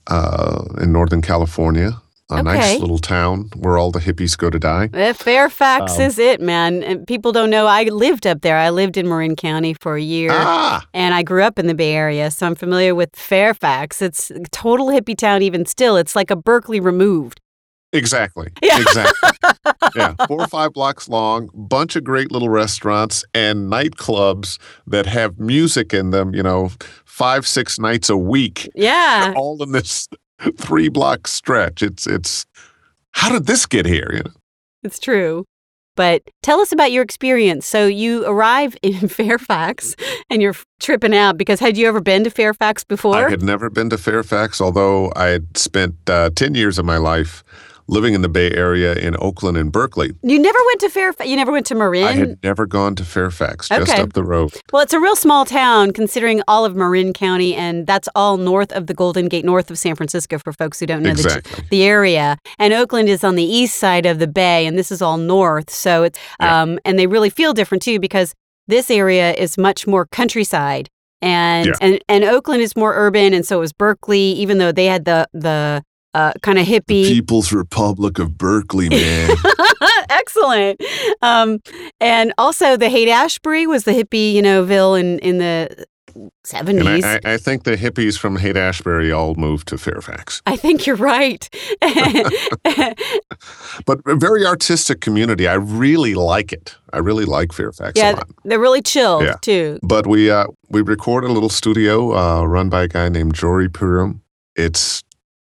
uh, 0.07 0.63
in 0.81 0.91
Northern 0.91 1.21
California. 1.21 1.91
A 2.29 2.33
Okay. 2.39 2.43
nice 2.43 2.79
little 2.81 2.97
town 2.99 3.49
where 3.55 3.77
all 3.77 3.89
the 3.89 3.99
hippies 4.01 4.37
go 4.37 4.49
to 4.49 4.59
die. 4.59 4.89
Uh, 4.93 5.13
Fairfax 5.13 5.95
Um, 5.95 6.01
is 6.01 6.19
it, 6.19 6.41
man. 6.41 6.83
And 6.83 7.07
people 7.07 7.31
don't 7.31 7.49
know. 7.49 7.67
I 7.67 7.83
lived 7.85 8.27
up 8.27 8.41
there. 8.41 8.57
I 8.57 8.69
lived 8.69 8.97
in 8.97 9.07
Marin 9.07 9.37
County 9.37 9.73
for 9.73 9.95
a 9.95 10.01
year. 10.01 10.31
Ah, 10.33 10.85
And 10.93 11.13
I 11.13 11.23
grew 11.23 11.41
up 11.41 11.57
in 11.57 11.67
the 11.67 11.73
Bay 11.73 11.93
Area, 11.93 12.29
so 12.29 12.45
I'm 12.45 12.55
familiar 12.55 12.93
with 12.93 13.11
Fairfax. 13.15 14.01
It's 14.01 14.29
a 14.31 14.41
total 14.51 14.87
hippie 14.87 15.15
town, 15.17 15.41
even 15.41 15.65
still. 15.65 15.95
It's 15.95 16.17
like 16.17 16.29
a 16.29 16.35
Berkeley 16.35 16.81
removed. 16.81 17.39
Exactly. 17.93 18.49
Yeah. 18.61 18.79
Exactly. 18.81 19.29
yeah, 19.95 20.13
four 20.27 20.41
or 20.41 20.47
five 20.47 20.73
blocks 20.73 21.07
long, 21.09 21.49
bunch 21.53 21.95
of 21.95 22.03
great 22.03 22.31
little 22.31 22.49
restaurants 22.49 23.23
and 23.33 23.71
nightclubs 23.71 24.57
that 24.85 25.05
have 25.05 25.39
music 25.39 25.93
in 25.93 26.11
them, 26.11 26.33
you 26.35 26.43
know, 26.43 26.71
five, 27.05 27.47
six 27.47 27.79
nights 27.79 28.09
a 28.09 28.17
week, 28.17 28.69
Yeah. 28.75 29.33
all 29.35 29.61
in 29.63 29.71
this 29.71 30.07
three 30.57 30.89
block 30.89 31.27
stretch. 31.27 31.81
It's, 31.81 32.05
it's, 32.07 32.45
how 33.11 33.29
did 33.29 33.45
this 33.47 33.65
get 33.65 33.85
here? 33.85 34.09
You 34.13 34.19
know? 34.23 34.31
It's 34.83 34.99
true. 34.99 35.45
But 35.95 36.21
tell 36.43 36.59
us 36.59 36.71
about 36.71 36.91
your 36.91 37.01
experience. 37.01 37.65
So 37.65 37.87
you 37.87 38.23
arrive 38.27 38.77
in 38.83 39.07
Fairfax 39.07 39.95
and 40.29 40.43
you're 40.43 40.53
tripping 40.79 41.15
out 41.15 41.39
because 41.39 41.59
had 41.59 41.75
you 41.75 41.87
ever 41.87 41.99
been 41.99 42.23
to 42.23 42.29
Fairfax 42.29 42.83
before? 42.83 43.15
I 43.15 43.29
had 43.31 43.41
never 43.41 43.71
been 43.71 43.89
to 43.89 43.97
Fairfax, 43.97 44.61
although 44.61 45.11
I 45.15 45.25
had 45.29 45.57
spent 45.57 45.95
uh, 46.07 46.29
10 46.35 46.53
years 46.53 46.77
of 46.77 46.85
my 46.85 46.97
life 46.97 47.43
living 47.87 48.13
in 48.13 48.21
the 48.21 48.29
Bay 48.29 48.51
Area 48.51 48.93
in 48.93 49.15
Oakland 49.19 49.57
and 49.57 49.71
Berkeley. 49.71 50.11
you 50.23 50.39
never 50.39 50.59
went 50.67 50.79
to 50.81 50.89
Fairfax. 50.89 51.29
You 51.29 51.35
never 51.35 51.51
went 51.51 51.65
to 51.67 51.75
Marin. 51.75 52.03
I 52.03 52.11
had 52.13 52.39
never 52.43 52.65
gone 52.65 52.95
to 52.95 53.05
Fairfax, 53.05 53.69
just 53.69 53.89
Okay. 53.91 54.01
up 54.01 54.13
the 54.13 54.23
road. 54.23 54.51
Well, 54.73 54.81
it's 54.81 54.93
a 54.93 54.99
real 54.99 55.15
small 55.15 55.45
town 55.45 55.91
considering 55.93 56.41
all 56.47 56.65
of 56.65 56.75
Marin 56.75 57.13
County, 57.13 57.55
and 57.55 57.87
that's 57.87 58.09
all 58.15 58.37
north 58.37 58.71
of 58.73 58.87
the 58.87 58.93
Golden 58.93 59.27
Gate, 59.27 59.45
north 59.45 59.71
of 59.71 59.77
San 59.79 59.95
Francisco 59.95 60.37
for 60.37 60.51
folks 60.53 60.79
who 60.79 60.85
don't 60.85 61.01
know 61.03 61.13
the, 61.13 61.21
Exactly. 61.23 61.63
the 61.69 61.83
area. 61.83 62.37
And 62.59 62.73
Oakland 62.73 63.09
is 63.09 63.23
on 63.23 63.35
the 63.35 63.43
east 63.43 63.77
side 63.77 64.05
of 64.05 64.19
the 64.19 64.27
bay, 64.27 64.65
and 64.65 64.77
this 64.77 64.91
is 64.91 65.01
all 65.01 65.17
north. 65.17 65.69
So 65.69 66.03
it's, 66.03 66.19
Yeah. 66.39 66.61
um, 66.61 66.79
and 66.85 66.99
they 66.99 67.07
really 67.07 67.29
feel 67.29 67.53
different 67.53 67.81
too 67.81 67.99
because 67.99 68.33
this 68.67 68.91
area 68.91 69.33
is 69.33 69.57
much 69.57 69.87
more 69.87 70.05
countryside. 70.05 70.89
And, 71.21 71.67
Yeah. 71.67 71.73
and 71.81 71.99
and 72.09 72.23
Oakland 72.23 72.61
is 72.61 72.75
more 72.75 72.93
urban, 72.95 73.33
and 73.33 73.45
so 73.45 73.61
is 73.61 73.73
Berkeley. 73.73 74.33
Even 74.33 74.57
though 74.59 74.71
they 74.71 74.85
had 74.85 75.05
the 75.05 75.27
the 75.33 75.81
uh, 76.17 76.31
kind 76.41 76.57
of 76.59 76.65
hippie, 76.65 77.05
People's 77.07 77.51
Republic 77.53 78.19
of 78.19 78.37
Berkeley, 78.37 78.89
man. 78.97 79.29
Excellent. 80.09 80.81
Um, 81.21 81.59
and 81.99 82.33
also 82.37 82.77
the 82.77 82.89
Haight 82.89 83.09
Ashbury 83.09 83.67
was 83.67 83.83
the 83.83 83.91
hippie, 83.91 84.33
you 84.33 84.41
know, 84.41 84.63
ville 84.63 84.95
in, 84.95 85.19
in 85.19 85.37
the 85.37 85.85
70s. 86.45 87.03
I, 87.03 87.15
I, 87.29 87.33
I 87.33 87.37
think 87.37 87.63
the 87.63 87.75
hippies 87.77 88.17
from 88.17 88.37
Haight 88.37 88.57
Ashbury 88.57 89.11
all 89.11 89.35
moved 89.35 89.67
to 89.67 89.77
Fairfax. 89.77 90.41
I 90.47 90.55
think 90.55 90.85
you're 90.87 90.95
right. 90.95 91.47
But 93.85 93.99
a 94.05 94.15
very 94.15 94.45
artistic 94.45 94.99
community. 95.01 95.47
I 95.47 95.53
really 95.53 96.15
like 96.15 96.51
it. 96.51 96.75
I 96.93 96.97
really 96.97 97.25
like 97.25 97.53
Fairfax 97.53 97.97
a 97.99 98.01
yeah, 98.03 98.11
lot. 98.11 98.27
they're 98.43 98.59
really 98.59 98.81
chilled 98.81 99.23
Yeah. 99.23 99.35
too. 99.41 99.79
But 99.83 100.07
we 100.07 100.31
uh, 100.31 100.47
we 100.69 100.81
recorded 100.81 101.29
a 101.29 101.33
little 101.33 101.49
studio 101.49 102.13
uh, 102.15 102.43
run 102.43 102.69
by 102.69 102.83
a 102.83 102.87
guy 102.87 103.09
named 103.09 103.35
Jory 103.35 103.69
Prum. 103.69 104.21
It's 104.55 105.03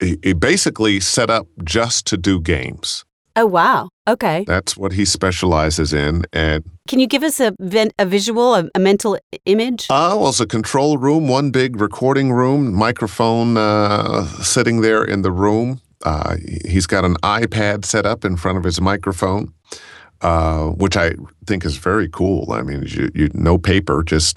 he, 0.03 0.19
he 0.23 0.33
basically 0.33 1.01
set 1.01 1.31
up 1.31 1.47
just 1.65 2.07
to 2.09 2.17
do 2.17 2.41
games. 2.41 3.05
Oh, 3.35 3.47
wow. 3.47 3.89
Okay. 4.07 4.45
That's 4.47 4.77
what 4.77 4.93
he 4.93 5.07
specializes 5.07 5.95
in. 5.95 6.25
And 6.35 6.65
Can 6.87 6.99
you 7.01 7.07
give 7.07 7.23
us 7.23 7.41
a, 7.41 7.55
a 7.99 8.05
visual, 8.05 8.55
a, 8.55 8.69
a 8.75 8.79
mental 8.79 9.19
image? 9.47 9.87
uh, 9.89 10.17
well, 10.19 10.29
it's 10.29 10.41
a 10.41 10.47
control 10.47 10.99
room, 10.99 11.29
one 11.29 11.51
big 11.51 11.81
recording 11.81 12.31
room, 12.33 12.75
microphone 12.75 13.57
uh, 13.57 14.27
sitting 14.43 14.83
there 14.83 15.03
in 15.03 15.23
the 15.23 15.31
room. 15.33 15.81
Uh, 16.05 16.37
he's 16.67 16.87
got 16.87 17.05
an 17.05 17.15
iPad 17.23 17.85
set 17.87 18.05
up 18.05 18.25
in 18.25 18.37
front 18.37 18.59
of 18.59 18.65
his 18.65 18.81
microphone, 18.81 19.55
uh, 20.21 20.67
which 20.67 20.97
I 20.97 21.13
think 21.47 21.65
is 21.65 21.77
very 21.77 22.09
cool. 22.09 22.53
I 22.53 22.63
mean, 22.63 22.83
you, 22.87 23.11
you 23.15 23.31
no 23.33 23.57
paper, 23.57 24.03
just 24.03 24.37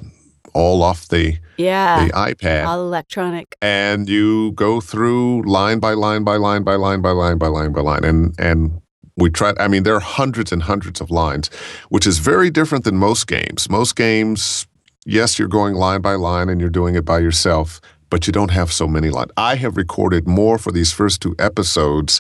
all 0.56 0.82
off 0.82 1.08
the, 1.10 1.38
yeah. 1.58 2.06
the 2.06 2.12
iPad. 2.14 2.66
All 2.66 2.82
electronic. 2.82 3.56
and 3.62 4.10
you 4.10 4.54
go 4.54 4.82
through 4.82 5.44
line 5.44 5.80
by 5.80 5.94
line 5.94 6.24
by 6.24 6.38
line 6.38 6.64
by 6.64 6.76
line 6.76 7.02
by 7.02 7.12
line 7.12 7.38
by 7.38 7.48
line 7.48 7.72
by 7.74 7.82
line 7.82 8.04
and 8.04 8.34
and 8.40 8.82
we 9.18 9.30
try 9.30 9.54
i 9.60 9.68
mean 9.68 9.84
there 9.84 9.96
are 9.96 10.00
hundreds 10.20 10.52
and 10.52 10.64
hundreds 10.64 11.00
of 11.02 11.10
lines 11.12 11.50
which 11.90 12.08
is 12.08 12.18
very 12.20 12.50
different 12.50 12.84
than 12.84 12.96
most 12.98 13.28
games 13.28 13.70
most 13.70 13.96
games 13.96 14.66
yes 15.06 15.38
you're 15.38 15.48
going 15.48 15.74
line 15.76 16.02
by 16.02 16.16
line 16.16 16.50
and 16.50 16.60
you're 16.60 16.70
doing 16.82 16.96
it 16.96 17.06
by 17.06 17.20
yourself 17.20 17.80
but 18.10 18.28
you 18.28 18.34
don't 18.34 18.52
have 18.52 18.72
so 18.72 18.88
many 18.88 19.10
lines 19.10 19.32
i 19.38 19.56
have 19.56 19.78
recorded 19.78 20.28
more 20.28 20.58
for 20.58 20.72
these 20.72 20.92
first 20.92 21.22
two 21.22 21.36
episodes 21.40 22.20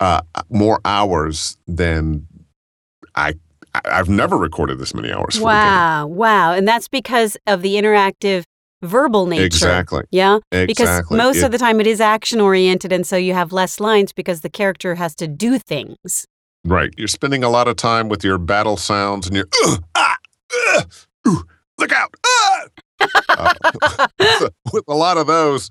uh, 0.00 0.20
more 0.50 0.80
hours 0.84 1.56
than 1.66 2.26
i 3.14 3.28
I- 3.30 3.34
i've 3.84 4.08
never 4.08 4.36
recorded 4.36 4.78
this 4.78 4.94
many 4.94 5.10
hours 5.12 5.40
Wow. 5.40 6.06
Wow. 6.06 6.52
And 6.52 6.66
that's 6.66 6.88
because 6.88 7.36
of 7.46 7.62
the 7.62 7.74
interactive 7.74 8.44
verbal 8.82 9.26
nature. 9.26 9.44
exactly 9.46 10.02
Yeah. 10.10 10.38
Exactly. 10.52 10.66
Because 10.66 11.10
most 11.10 11.36
It- 11.38 11.44
of 11.44 11.50
the 11.52 11.58
time 11.58 11.80
it 11.80 11.86
is 11.86 12.00
action 12.00 12.40
oriented, 12.40 12.92
and 12.92 13.06
so 13.06 13.16
you 13.16 13.34
have 13.34 13.52
less 13.52 13.80
lines 13.80 14.12
because 14.12 14.40
the 14.42 14.48
character 14.50 14.94
has 14.96 15.14
to 15.16 15.26
do 15.28 15.58
things. 15.58 16.26
Right. 16.64 16.92
You're 16.96 17.08
spending 17.08 17.42
a 17.44 17.48
lot 17.48 17.66
of 17.68 17.76
time 17.76 18.08
with 18.08 18.22
your 18.24 18.38
battle 18.38 18.76
sounds 18.76 19.26
and 19.26 19.36
your 19.36 19.46
"Ugh, 19.64 19.82
ah, 19.94 20.16
ooh, 21.26 21.44
look 21.78 21.92
out. 21.92 22.14
Ah! 22.26 22.64
Uh, 23.28 23.54
with 24.72 24.82
a 24.88 24.94
lot 24.94 25.16
of 25.18 25.26
those. 25.28 25.70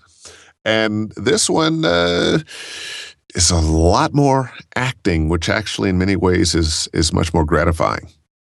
and 0.63 1.11
this 1.17 1.49
one 1.49 1.83
uh, 1.83 2.39
is 3.37 3.51
a 3.51 3.59
lot 3.59 4.13
more 4.13 4.51
acting, 4.75 5.29
which 5.29 5.47
actually, 5.47 5.89
in 5.89 5.97
many 5.97 6.15
ways, 6.15 6.55
is 6.55 6.89
is 6.93 7.13
much 7.13 7.33
more 7.33 7.45
gratifying. 7.45 8.09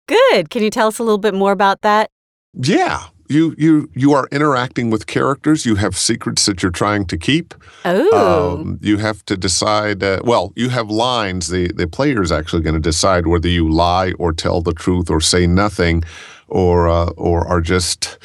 Good. 0.07 0.50
Can 0.50 0.63
you 0.63 0.69
tell 0.69 0.88
us 0.88 1.00
a 1.00 1.03
little 1.03 1.17
bit 1.17 1.34
more 1.34 1.51
about 1.51 1.81
that? 1.81 2.10
Yeah, 2.53 3.07
you 3.27 3.55
you 3.57 3.89
you 3.93 4.13
are 4.13 4.27
interacting 4.31 4.89
with 4.91 5.05
characters. 5.05 5.65
You 5.65 5.75
have 5.75 5.98
secrets 5.98 6.46
that 6.46 6.62
you're 6.62 6.72
trying 6.72 7.05
to 7.07 7.17
keep. 7.17 7.53
Oh, 7.84 8.57
Um, 8.60 8.79
you 8.81 8.98
have 8.98 9.25
to 9.25 9.36
decide. 9.36 10.03
Uh, 10.03 10.19
well, 10.24 10.53
you 10.55 10.69
have 10.69 10.89
lines. 10.89 11.48
The 11.48 11.67
the 11.74 11.88
player 11.88 12.22
is 12.22 12.31
actually 12.31 12.62
going 12.62 12.81
to 12.81 12.89
decide 12.89 13.27
whether 13.27 13.50
you 13.50 13.69
lie 13.69 14.13
or 14.19 14.31
tell 14.34 14.62
the 14.62 14.74
truth 14.74 15.10
or 15.10 15.22
say 15.22 15.48
nothing, 15.48 16.03
or 16.48 16.88
uh, 16.88 17.10
or 17.17 17.46
are 17.48 17.62
just 17.62 18.17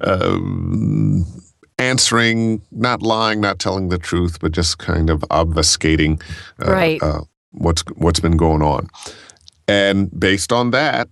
um, 0.00 1.24
answering, 1.78 2.62
not 2.70 3.02
lying, 3.02 3.40
not 3.40 3.58
telling 3.58 3.88
the 3.88 3.98
truth, 3.98 4.38
but 4.40 4.52
just 4.52 4.78
kind 4.78 5.10
of 5.10 5.20
obfuscating 5.30 6.20
uh, 6.66 6.72
Right. 6.72 7.02
uh, 7.02 7.22
what's 7.52 7.82
what's 7.96 8.20
been 8.20 8.36
going 8.36 8.62
on. 8.62 8.88
And 9.66 10.10
based 10.18 10.52
on 10.52 10.70
that 10.72 11.08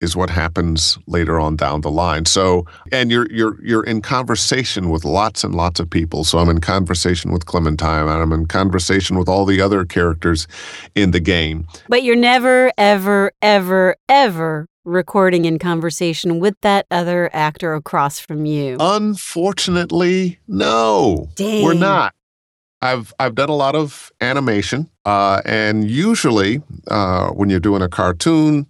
is 0.00 0.16
what 0.16 0.30
happens 0.30 0.98
later 1.06 1.38
on 1.38 1.54
down 1.54 1.80
the 1.82 1.90
line. 1.90 2.24
So, 2.24 2.66
and 2.90 3.10
you're 3.10 3.30
you're 3.30 3.56
you're 3.64 3.84
in 3.84 4.02
conversation 4.02 4.90
with 4.90 5.04
lots 5.04 5.44
and 5.44 5.54
lots 5.54 5.78
of 5.78 5.88
people. 5.88 6.24
So 6.24 6.38
I'm 6.38 6.48
in 6.48 6.60
conversation 6.60 7.30
with 7.32 7.46
Clementine, 7.46 8.08
and 8.08 8.10
I'm 8.22 8.32
in 8.32 8.46
conversation 8.46 9.16
with 9.16 9.28
all 9.28 9.44
the 9.44 9.60
other 9.60 9.84
characters 9.84 10.48
in 10.96 11.12
the 11.12 11.20
game. 11.20 11.66
but 11.88 12.02
you're 12.02 12.16
never, 12.16 12.72
ever, 12.78 13.30
ever, 13.42 13.96
ever 14.08 14.66
recording 14.84 15.44
in 15.44 15.58
conversation 15.58 16.40
with 16.40 16.60
that 16.62 16.86
other 16.90 17.30
actor 17.32 17.74
across 17.74 18.18
from 18.18 18.46
you. 18.46 18.76
Unfortunately, 18.80 20.38
no, 20.48 21.28
Dang. 21.34 21.64
we're 21.64 21.74
not. 21.74 22.14
I've 22.80 23.14
I've 23.18 23.36
done 23.36 23.48
a 23.48 23.54
lot 23.54 23.76
of 23.76 24.10
animation, 24.20 24.90
uh, 25.04 25.40
and 25.44 25.88
usually 25.88 26.62
uh, 26.88 27.28
when 27.28 27.48
you're 27.48 27.60
doing 27.60 27.80
a 27.80 27.88
cartoon, 27.88 28.66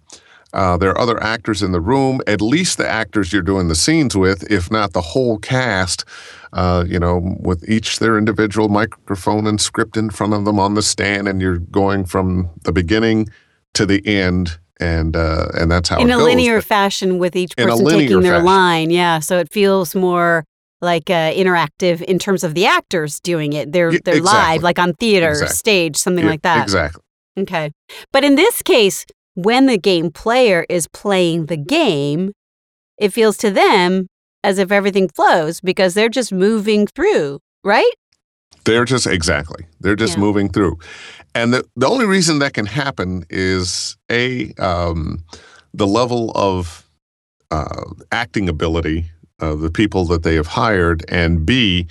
uh, 0.53 0.77
there 0.77 0.91
are 0.91 0.99
other 0.99 1.21
actors 1.21 1.63
in 1.63 1.71
the 1.71 1.81
room. 1.81 2.21
At 2.27 2.39
least 2.39 2.77
the 2.77 2.87
actors 2.87 3.33
you're 3.33 3.41
doing 3.41 3.69
the 3.69 3.75
scenes 3.75 4.15
with, 4.15 4.49
if 4.51 4.69
not 4.69 4.93
the 4.93 5.01
whole 5.01 5.39
cast. 5.39 6.05
Uh, 6.53 6.85
you 6.87 6.99
know, 6.99 7.35
with 7.39 7.67
each 7.67 7.97
their 7.97 8.15
individual 8.15 8.69
microphone 8.69 9.47
and 9.47 9.59
script 9.59 9.97
in 9.97 10.11
front 10.11 10.33
of 10.33 10.45
them 10.45 10.59
on 10.59 10.75
the 10.75 10.83
stand, 10.83 11.27
and 11.27 11.41
you're 11.41 11.57
going 11.57 12.05
from 12.05 12.47
the 12.61 12.71
beginning 12.71 13.27
to 13.73 13.87
the 13.87 14.05
end, 14.05 14.59
and 14.83 15.15
uh, 15.15 15.47
and 15.59 15.71
that's 15.71 15.89
how 15.89 15.99
in 15.99 16.11
a 16.11 16.17
goes. 16.17 16.25
linear 16.25 16.61
fashion 16.61 17.17
with 17.17 17.35
each 17.35 17.55
person 17.55 17.85
taking 17.85 18.21
their 18.21 18.33
fashion. 18.33 18.45
line. 18.45 18.89
Yeah, 18.91 19.19
so 19.19 19.39
it 19.39 19.51
feels 19.51 19.95
more 19.95 20.43
like 20.81 21.09
uh, 21.09 21.31
interactive 21.33 22.01
in 22.01 22.19
terms 22.19 22.43
of 22.43 22.53
the 22.55 22.65
actors 22.65 23.19
doing 23.21 23.53
it. 23.53 23.71
They're 23.71 23.93
Yeah, 23.93 23.99
they're 24.03 24.17
exactly. 24.17 24.55
live, 24.55 24.63
like 24.63 24.79
on 24.79 24.93
theater, 24.95 25.29
Exactly. 25.29 25.55
stage, 25.55 25.95
something 25.95 26.25
Yeah, 26.25 26.31
like 26.31 26.41
that. 26.41 26.63
Exactly. 26.63 27.01
Okay, 27.39 27.71
but 28.11 28.23
in 28.23 28.35
this 28.35 28.61
case, 28.61 29.05
when 29.35 29.65
the 29.65 29.77
game 29.77 30.11
player 30.11 30.65
is 30.69 30.87
playing 30.87 31.45
the 31.47 31.57
game, 31.57 32.33
it 32.97 33.13
feels 33.13 33.37
to 33.37 33.49
them 33.49 34.07
as 34.43 34.59
if 34.59 34.71
everything 34.71 35.07
flows 35.15 35.61
because 35.61 35.93
they're 35.93 36.09
just 36.09 36.31
moving 36.33 36.85
through, 36.85 37.39
right? 37.63 37.91
They're 38.65 38.85
just 38.85 39.07
exactly. 39.07 39.65
They're 39.81 39.95
just 39.95 40.15
Yeah. 40.15 40.21
moving 40.21 40.49
through, 40.49 40.79
and 41.35 41.53
the 41.53 41.63
the 41.75 41.87
only 41.87 42.05
reason 42.05 42.39
that 42.39 42.53
can 42.53 42.65
happen 42.65 43.25
is 43.29 43.97
a 44.09 44.53
um, 44.53 45.23
the 45.73 45.87
level 45.87 46.31
of 46.35 46.87
uh, 47.51 47.85
acting 48.11 48.49
ability 48.49 49.05
of 49.39 49.61
the 49.61 49.71
people 49.71 50.05
that 50.05 50.23
they 50.23 50.35
have 50.35 50.47
hired, 50.47 51.03
and 51.09 51.45
b 51.45 51.87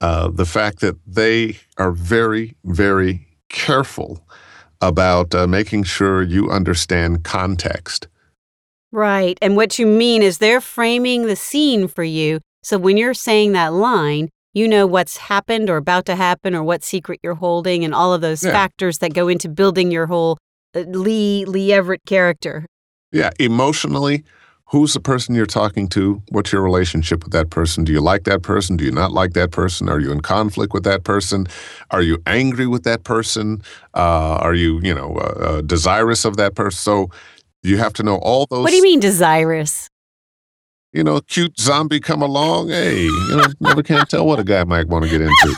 uh, 0.00 0.28
the 0.28 0.46
fact 0.46 0.80
that 0.80 0.96
they 1.06 1.58
are 1.76 1.92
very 1.92 2.54
very 2.64 3.26
careful 3.48 4.26
about 4.80 5.34
uh, 5.34 5.46
making 5.46 5.84
sure 5.84 6.22
you 6.22 6.50
understand 6.50 7.22
context. 7.24 8.08
Right. 8.90 9.38
And 9.40 9.56
what 9.56 9.78
you 9.78 9.86
mean 9.86 10.22
is 10.22 10.38
they're 10.38 10.60
framing 10.60 11.26
the 11.26 11.36
scene 11.36 11.88
for 11.88 12.04
you. 12.04 12.40
So 12.62 12.78
when 12.78 12.96
you're 12.96 13.14
saying 13.14 13.52
that 13.52 13.72
line, 13.72 14.28
you 14.52 14.68
know 14.68 14.86
what's 14.86 15.16
happened 15.16 15.70
or 15.70 15.76
about 15.76 16.06
to 16.06 16.14
happen 16.14 16.54
or 16.54 16.62
what 16.62 16.84
secret 16.84 17.20
you're 17.22 17.34
holding 17.34 17.84
and 17.84 17.94
all 17.94 18.12
of 18.12 18.20
those 18.20 18.42
Yeah. 18.44 18.52
factors 18.52 18.98
that 18.98 19.14
go 19.14 19.28
into 19.28 19.48
building 19.48 19.90
your 19.90 20.06
whole 20.06 20.38
uh, 20.74 20.80
Lee 20.80 21.44
Lee 21.44 21.72
Everett 21.72 22.02
character. 22.06 22.66
Yeah, 23.12 23.30
emotionally, 23.38 24.24
who's 24.66 24.94
the 24.94 25.00
person 25.00 25.34
you're 25.34 25.44
talking 25.44 25.86
to? 25.88 26.22
What's 26.30 26.50
your 26.52 26.62
relationship 26.62 27.24
with 27.24 27.32
that 27.32 27.50
person? 27.50 27.84
Do 27.84 27.92
you 27.92 28.00
like 28.00 28.24
that 28.24 28.42
person? 28.42 28.76
Do 28.76 28.84
you 28.84 28.90
not 28.90 29.12
like 29.12 29.34
that 29.34 29.50
person? 29.50 29.88
Are 29.88 30.00
you 30.00 30.10
in 30.12 30.20
conflict 30.22 30.72
with 30.72 30.84
that 30.84 31.04
person? 31.04 31.46
Are 31.90 32.00
you 32.00 32.22
angry 32.26 32.66
with 32.66 32.84
that 32.84 33.04
person? 33.04 33.62
Uh, 33.94 34.36
are 34.40 34.54
you, 34.54 34.80
you 34.82 34.94
know, 34.94 35.16
uh, 35.16 35.44
uh, 35.44 35.60
desirous 35.60 36.24
of 36.24 36.36
that 36.38 36.54
person? 36.54 36.78
So 36.78 37.10
you 37.62 37.76
have 37.76 37.92
to 37.94 38.02
know 38.02 38.16
all 38.16 38.46
those. 38.48 38.62
What 38.64 38.70
do 38.70 38.76
you 38.76 38.82
mean 38.82 39.00
desirous? 39.00 39.88
You 40.92 41.02
know, 41.02 41.20
cute 41.22 41.58
zombie 41.58 42.00
come 42.00 42.20
along. 42.20 42.68
Hey, 42.68 43.04
you 43.04 43.36
know, 43.36 43.46
never 43.60 43.82
can 43.82 44.04
tell 44.06 44.26
what 44.26 44.38
a 44.38 44.44
guy 44.44 44.64
might 44.64 44.88
want 44.88 45.04
to 45.04 45.10
get 45.10 45.22
into. 45.22 45.56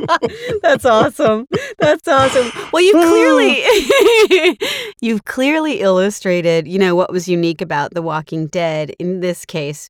That's 0.62 0.84
awesome. 0.84 1.46
That's 1.78 2.06
awesome. 2.06 2.52
Well, 2.72 2.82
you've 2.82 2.94
clearly 2.94 4.56
you've 5.00 5.24
clearly 5.24 5.80
illustrated, 5.80 6.68
you 6.68 6.78
know, 6.78 6.94
what 6.94 7.10
was 7.10 7.28
unique 7.28 7.60
about 7.60 7.94
The 7.94 8.02
Walking 8.02 8.46
Dead 8.46 8.90
in 8.98 9.20
this 9.20 9.44
case. 9.44 9.88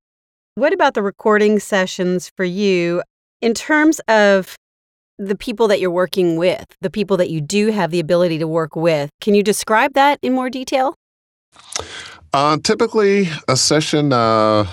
What 0.55 0.73
about 0.73 0.95
the 0.95 1.03
recording 1.03 1.59
sessions 1.59 2.31
for 2.37 2.45
you 2.45 3.03
in 3.41 3.55
terms 3.55 4.01
of 4.09 4.57
the 5.19 5.37
people 5.37 5.69
that 5.69 5.81
you're 5.81 5.91
working 5.91 6.37
with, 6.37 6.65
the 6.81 6.91
people 6.91 7.17
that 7.19 7.31
you 7.31 7.41
do 7.41 7.71
have 7.71 7.91
the 7.91 8.01
ability 8.01 8.39
to 8.39 8.49
work 8.49 8.77
with? 8.77 9.11
Can 9.21 9.35
you 9.35 9.43
describe 9.43 9.95
that 9.95 10.19
in 10.23 10.33
more 10.33 10.51
detail? 10.51 10.95
Uh, 12.35 12.57
typically, 12.63 13.29
a 13.49 13.57
session 13.57 14.13
uh, 14.13 14.65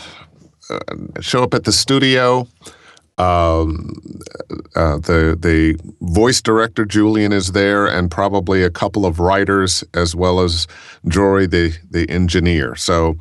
uh, 0.69 0.79
show 1.19 1.43
up 1.43 1.53
at 1.53 1.65
the 1.65 1.71
studio. 1.71 2.47
Um, 3.17 3.99
uh, 4.77 4.95
the 4.97 5.37
the 5.37 5.77
voice 5.99 6.41
director 6.41 6.85
Julian 6.85 7.33
is 7.33 7.51
there, 7.51 7.85
and 7.85 8.09
probably 8.09 8.63
a 8.63 8.69
couple 8.69 9.05
of 9.05 9.19
writers 9.19 9.83
as 9.93 10.15
well 10.15 10.39
as 10.39 10.67
Jory, 11.07 11.45
the 11.47 11.77
the 11.91 12.09
engineer. 12.09 12.75
So 12.77 13.17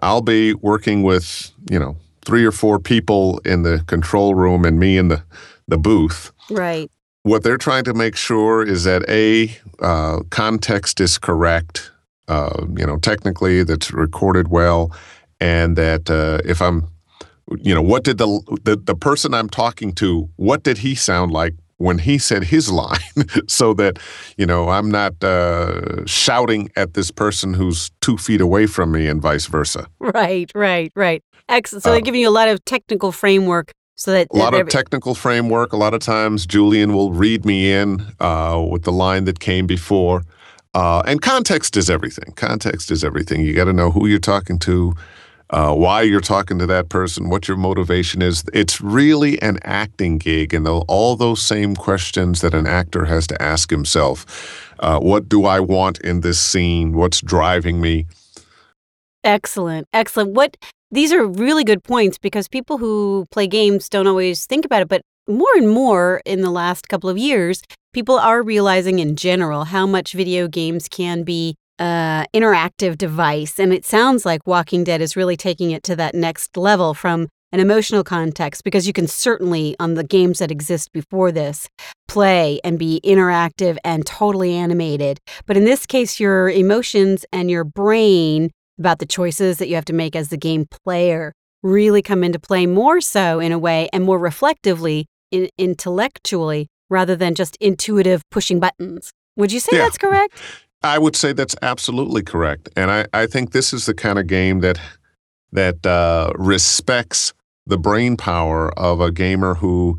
I'll 0.00 0.22
be 0.22 0.54
working 0.54 1.02
with 1.02 1.52
you 1.70 1.78
know 1.78 1.96
three 2.24 2.46
or 2.46 2.52
four 2.52 2.78
people 2.78 3.40
in 3.44 3.62
the 3.62 3.84
control 3.86 4.34
room 4.34 4.64
and 4.64 4.80
me 4.80 4.96
in 4.96 5.08
the 5.08 5.22
the 5.68 5.76
booth 5.78 6.32
Right. 6.50 6.90
what 7.22 7.42
they're 7.44 7.56
trying 7.58 7.84
to 7.84 7.94
make 7.94 8.16
sure 8.16 8.62
is 8.66 8.84
that 8.84 9.08
a 9.08 9.56
uh, 9.80 10.20
context 10.30 11.00
is 11.00 11.18
correct 11.18 11.90
uh, 12.28 12.66
you 12.76 12.86
know 12.86 12.96
technically 12.98 13.62
that's 13.64 13.92
recorded 13.92 14.48
well 14.48 14.94
and 15.40 15.76
that 15.76 16.10
uh, 16.10 16.38
if 16.48 16.60
i'm 16.62 16.88
you 17.58 17.74
know 17.74 17.82
what 17.82 18.04
did 18.04 18.18
the, 18.18 18.58
the 18.64 18.76
the 18.76 18.94
person 18.94 19.34
i'm 19.34 19.48
talking 19.48 19.92
to 19.92 20.28
what 20.36 20.62
did 20.62 20.78
he 20.78 20.94
sound 20.94 21.32
like 21.32 21.54
when 21.78 21.98
he 21.98 22.16
said 22.16 22.44
his 22.44 22.70
line 22.70 22.98
so 23.48 23.74
that 23.74 23.98
you 24.36 24.46
know 24.46 24.68
i'm 24.68 24.90
not 24.90 25.12
uh, 25.24 26.04
shouting 26.06 26.70
at 26.76 26.94
this 26.94 27.10
person 27.10 27.54
who's 27.54 27.90
two 28.00 28.16
feet 28.16 28.40
away 28.40 28.66
from 28.66 28.92
me 28.92 29.06
and 29.06 29.20
vice 29.20 29.46
versa 29.46 29.86
Right, 29.98 30.50
right, 30.54 30.92
right. 30.94 31.22
Excellent. 31.48 31.82
So 31.82 31.90
they're 31.90 32.00
giving 32.00 32.20
you 32.20 32.28
a 32.28 32.30
lot 32.30 32.48
of 32.48 32.64
technical 32.64 33.12
framework 33.12 33.72
so 33.94 34.10
that 34.12 34.28
a 34.32 34.36
lot 34.36 34.54
of 34.54 34.68
technical 34.68 35.14
framework. 35.14 35.72
A 35.72 35.76
lot 35.76 35.94
of 35.94 36.00
times, 36.00 36.46
Julian 36.46 36.92
will 36.92 37.12
read 37.12 37.44
me 37.44 37.72
in 37.72 38.04
uh, 38.20 38.64
with 38.70 38.82
the 38.82 38.92
line 38.92 39.26
that 39.26 39.38
came 39.38 39.66
before. 39.66 40.22
Uh, 40.74 41.02
and 41.06 41.20
context 41.20 41.76
is 41.76 41.90
everything. 41.90 42.32
Context 42.34 42.90
is 42.90 43.04
everything. 43.04 43.42
You 43.42 43.52
got 43.54 43.64
to 43.64 43.72
know 43.72 43.90
who 43.90 44.06
you're 44.06 44.18
talking 44.18 44.58
to, 44.60 44.94
uh, 45.50 45.74
why 45.74 46.00
you're 46.00 46.20
talking 46.20 46.58
to 46.58 46.66
that 46.66 46.88
person, 46.88 47.28
what 47.28 47.46
your 47.46 47.58
motivation 47.58 48.22
is. 48.22 48.42
It's 48.54 48.80
really 48.80 49.40
an 49.42 49.58
acting 49.64 50.16
gig, 50.16 50.54
and 50.54 50.66
all 50.66 51.16
those 51.16 51.42
same 51.42 51.76
questions 51.76 52.40
that 52.40 52.54
an 52.54 52.66
actor 52.66 53.04
has 53.04 53.26
to 53.26 53.42
ask 53.42 53.70
himself. 53.70 54.72
Uh, 54.78 54.98
what 54.98 55.28
do 55.28 55.44
I 55.44 55.60
want 55.60 55.98
in 56.00 56.22
this 56.22 56.40
scene? 56.40 56.92
What's 56.92 57.20
driving 57.20 57.80
me? 57.80 58.06
Excellent. 59.24 59.86
Excellent. 59.92 60.30
What 60.30 60.56
these 60.90 61.12
are 61.12 61.24
really 61.24 61.64
good 61.64 61.84
points 61.84 62.18
because 62.18 62.48
people 62.48 62.78
who 62.78 63.26
play 63.30 63.46
games 63.46 63.88
don't 63.88 64.06
always 64.06 64.46
think 64.46 64.64
about 64.64 64.82
it, 64.82 64.88
but 64.88 65.02
more 65.28 65.54
and 65.56 65.68
more 65.68 66.20
in 66.24 66.40
the 66.40 66.50
last 66.50 66.88
couple 66.88 67.08
of 67.08 67.18
years, 67.18 67.62
people 67.92 68.18
are 68.18 68.42
realizing 68.42 68.98
in 68.98 69.16
general 69.16 69.64
how 69.64 69.86
much 69.86 70.12
video 70.12 70.48
games 70.48 70.88
can 70.88 71.22
be 71.22 71.54
uh 71.78 72.24
interactive 72.34 72.98
device 72.98 73.58
and 73.58 73.72
it 73.72 73.84
sounds 73.84 74.26
like 74.26 74.46
Walking 74.46 74.84
Dead 74.84 75.00
is 75.00 75.16
really 75.16 75.38
taking 75.38 75.70
it 75.70 75.82
to 75.84 75.96
that 75.96 76.14
next 76.14 76.56
level 76.56 76.92
from 76.92 77.28
an 77.50 77.60
emotional 77.60 78.04
context 78.04 78.62
because 78.62 78.86
you 78.86 78.92
can 78.92 79.06
certainly 79.06 79.74
on 79.80 79.94
the 79.94 80.04
games 80.04 80.38
that 80.38 80.50
exist 80.50 80.92
before 80.92 81.32
this 81.32 81.68
play 82.08 82.60
and 82.62 82.78
be 82.78 83.00
interactive 83.04 83.78
and 83.84 84.04
totally 84.04 84.54
animated. 84.54 85.18
But 85.46 85.56
in 85.56 85.64
this 85.64 85.86
case 85.86 86.20
your 86.20 86.50
emotions 86.50 87.24
and 87.32 87.50
your 87.50 87.64
brain 87.64 88.50
about 88.78 88.98
the 88.98 89.06
choices 89.06 89.58
that 89.58 89.68
you 89.68 89.74
have 89.74 89.84
to 89.86 89.92
make 89.92 90.14
as 90.14 90.28
the 90.28 90.36
game 90.36 90.66
player 90.84 91.32
really 91.62 92.02
come 92.02 92.24
into 92.24 92.38
play 92.38 92.66
more 92.66 93.00
so 93.00 93.38
in 93.38 93.52
a 93.52 93.58
way 93.58 93.88
and 93.92 94.04
more 94.04 94.18
reflectively, 94.18 95.06
in, 95.32 95.48
intellectually, 95.58 96.68
rather 96.88 97.16
than 97.16 97.34
just 97.34 97.56
intuitive 97.60 98.22
pushing 98.30 98.60
buttons. 98.60 99.12
Would 99.36 99.50
you 99.50 99.58
say 99.60 99.76
Yeah. 99.76 99.84
that's 99.84 99.98
correct? 99.98 100.38
I 100.84 100.98
would 100.98 101.16
say 101.16 101.32
that's 101.32 101.56
absolutely 101.62 102.22
correct, 102.22 102.68
and 102.76 102.90
I, 102.90 103.06
I 103.12 103.26
think 103.26 103.52
this 103.52 103.72
is 103.72 103.86
the 103.86 103.94
kind 103.94 104.18
of 104.18 104.26
game 104.26 104.60
that 104.60 104.78
that 105.52 105.84
uh, 105.86 106.32
respects 106.36 107.32
the 107.66 107.78
brain 107.78 108.16
power 108.16 108.76
of 108.78 109.00
a 109.00 109.10
gamer 109.12 109.54
who 109.54 109.98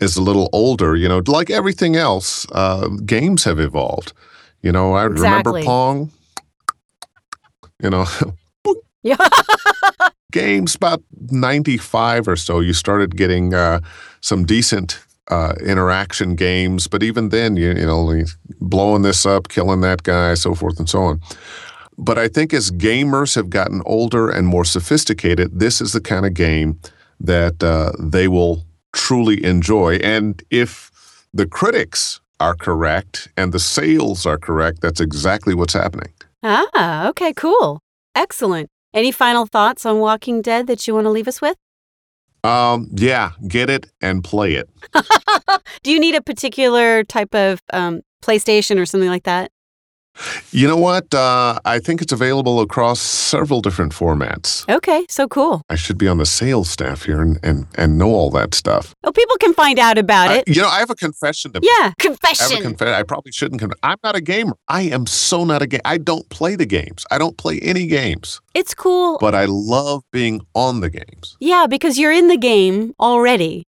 is 0.00 0.16
a 0.16 0.22
little 0.22 0.48
older. 0.52 0.94
You 0.96 1.08
know, 1.08 1.22
like 1.26 1.50
everything 1.50 1.96
else, 1.96 2.46
uh, 2.52 2.88
games 3.06 3.44
have 3.44 3.58
evolved. 3.58 4.12
You 4.62 4.72
know, 4.72 4.92
I 4.92 5.04
remember 5.04 5.62
Pong. 5.62 6.10
You 7.82 7.90
know, 7.90 8.06
Yeah. 9.02 9.16
games 10.32 10.74
about 10.74 11.02
95 11.30 12.28
or 12.28 12.36
so 12.36 12.60
you 12.60 12.72
started 12.72 13.16
getting 13.16 13.54
uh, 13.54 13.80
some 14.20 14.44
decent 14.44 15.00
uh, 15.28 15.54
interaction 15.64 16.34
games 16.34 16.86
but 16.86 17.02
even 17.02 17.30
then 17.30 17.56
you, 17.56 17.68
you 17.68 17.86
know 17.86 18.22
blowing 18.60 19.02
this 19.02 19.24
up 19.24 19.48
killing 19.48 19.80
that 19.80 20.02
guy 20.02 20.34
so 20.34 20.54
forth 20.54 20.78
and 20.78 20.88
so 20.88 21.00
on 21.00 21.20
but 21.96 22.18
i 22.18 22.28
think 22.28 22.52
as 22.52 22.70
gamers 22.70 23.34
have 23.34 23.48
gotten 23.50 23.82
older 23.86 24.28
and 24.30 24.46
more 24.46 24.64
sophisticated 24.64 25.60
this 25.60 25.80
is 25.80 25.92
the 25.92 26.00
kind 26.00 26.26
of 26.26 26.34
game 26.34 26.78
that 27.20 27.62
uh, 27.62 27.92
they 27.98 28.28
will 28.28 28.64
truly 28.92 29.42
enjoy 29.44 29.96
and 29.96 30.42
if 30.50 30.90
the 31.32 31.46
critics 31.46 32.20
are 32.40 32.54
correct 32.54 33.28
and 33.36 33.52
the 33.52 33.58
sales 33.58 34.24
are 34.26 34.38
correct 34.38 34.80
that's 34.80 35.00
exactly 35.00 35.54
what's 35.54 35.74
happening 35.74 36.12
Ah, 36.42 37.08
okay, 37.08 37.32
cool. 37.32 37.80
Excellent. 38.14 38.68
Any 38.94 39.12
final 39.12 39.46
thoughts 39.46 39.84
on 39.84 39.98
Walking 40.00 40.42
Dead 40.42 40.66
that 40.66 40.86
you 40.86 40.94
want 40.94 41.04
to 41.04 41.10
leave 41.10 41.28
us 41.28 41.40
with? 41.40 41.56
um, 42.44 42.88
yeah 42.94 43.32
get 43.48 43.68
it 43.68 43.90
and 44.00 44.22
play 44.22 44.54
it 44.54 44.70
Do 45.82 45.90
you 45.90 45.98
need 45.98 46.14
a 46.14 46.22
particular 46.22 47.02
type 47.04 47.34
of 47.34 47.60
um, 47.72 48.02
PlayStation 48.22 48.78
or 48.78 48.86
something 48.86 49.08
like 49.08 49.24
that? 49.24 49.50
You 50.50 50.66
know 50.66 50.76
what? 50.76 51.12
Uh, 51.14 51.58
I 51.64 51.78
think 51.78 52.02
it's 52.02 52.12
available 52.12 52.60
across 52.60 53.00
several 53.00 53.60
different 53.60 53.92
formats. 53.92 54.68
Okay, 54.68 55.06
so 55.08 55.28
cool. 55.28 55.62
I 55.70 55.76
should 55.76 55.98
be 55.98 56.08
on 56.08 56.18
the 56.18 56.26
sales 56.26 56.68
staff 56.70 57.04
here 57.04 57.20
and, 57.20 57.38
and, 57.42 57.66
and 57.76 57.98
know 57.98 58.08
all 58.10 58.30
that 58.30 58.54
stuff. 58.54 58.94
Oh, 59.04 59.12
people 59.12 59.36
can 59.36 59.54
find 59.54 59.78
out 59.78 59.98
about 59.98 60.28
I- 60.30 60.36
it. 60.38 60.48
you 60.48 60.60
know, 60.62 60.68
I 60.68 60.80
have 60.80 60.90
a 60.90 60.94
confession 60.96 61.52
to 61.52 61.60
Yeah, 61.62 61.70
I 61.70 61.82
have 61.88 61.94
a 62.58 62.60
confession. 62.62 62.88
I 62.94 63.02
probably 63.02 63.32
shouldn't. 63.32 63.60
Con- 63.60 63.72
I'm 63.82 63.98
not 64.02 64.16
a 64.16 64.20
gamer. 64.20 64.56
I 64.68 64.82
am 64.82 65.06
so 65.06 65.44
not 65.44 65.62
a 65.62 65.66
game. 65.66 65.80
I 65.84 65.98
don't 65.98 66.28
play 66.30 66.56
the 66.56 66.66
games. 66.66 67.04
I 67.10 67.18
don't 67.18 67.36
play 67.36 67.58
any 67.60 67.86
games. 67.86 68.40
it's 68.54 68.74
cool. 68.74 69.18
But 69.20 69.34
I 69.34 69.44
love 69.46 70.02
being 70.12 70.40
on 70.54 70.80
the 70.80 70.90
games. 70.90 71.36
Yeah, 71.40 71.66
because 71.68 71.98
you're 71.98 72.12
in 72.12 72.28
the 72.28 72.36
game 72.36 72.92
already. 72.98 73.64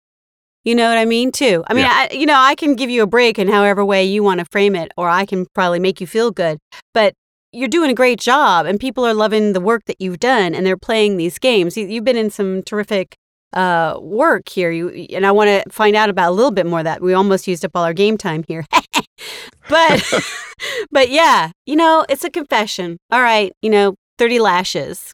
You 0.64 0.74
know 0.74 0.88
what 0.88 0.98
I 0.98 1.04
mean, 1.06 1.32
too. 1.32 1.64
I 1.68 1.74
mean, 1.74 1.84
Yeah. 1.84 2.06
I, 2.10 2.14
you 2.14 2.26
know, 2.26 2.36
I 2.38 2.54
can 2.54 2.74
give 2.74 2.90
you 2.90 3.02
a 3.02 3.06
break 3.06 3.38
in 3.38 3.48
however 3.48 3.84
way 3.84 4.04
you 4.04 4.22
want 4.22 4.40
to 4.40 4.46
frame 4.46 4.76
it, 4.76 4.92
or 4.96 5.08
I 5.08 5.24
can 5.24 5.46
probably 5.54 5.78
make 5.80 6.00
you 6.00 6.06
feel 6.06 6.30
good. 6.30 6.58
But 6.92 7.14
you're 7.52 7.68
doing 7.68 7.90
a 7.90 7.94
great 7.94 8.20
job, 8.20 8.66
and 8.66 8.78
people 8.78 9.04
are 9.06 9.14
loving 9.14 9.54
the 9.54 9.60
work 9.60 9.82
that 9.86 9.96
you've 10.00 10.20
done, 10.20 10.54
and 10.54 10.64
they're 10.66 10.76
playing 10.76 11.16
these 11.16 11.38
games. 11.38 11.76
You, 11.76 11.86
you've 11.86 12.04
been 12.04 12.16
in 12.16 12.30
some 12.30 12.62
terrific 12.62 13.16
uh, 13.54 13.98
work 14.00 14.48
here, 14.48 14.70
you, 14.70 14.90
and 15.12 15.26
I 15.26 15.32
want 15.32 15.48
to 15.48 15.68
find 15.70 15.96
out 15.96 16.10
about 16.10 16.30
a 16.30 16.34
little 16.34 16.52
bit 16.52 16.66
more 16.66 16.80
of 16.80 16.84
that. 16.84 17.00
We 17.02 17.14
almost 17.14 17.48
used 17.48 17.64
up 17.64 17.72
all 17.74 17.82
our 17.84 17.94
game 17.94 18.16
time 18.18 18.44
here, 18.46 18.66
but, 19.68 20.04
but 20.92 21.08
yeah, 21.10 21.50
you 21.66 21.74
know, 21.74 22.04
it's 22.08 22.22
a 22.22 22.30
confession. 22.30 22.98
All 23.10 23.22
right, 23.22 23.52
you 23.62 23.70
know, 23.70 23.94
thirty 24.18 24.38
lashes. 24.38 25.12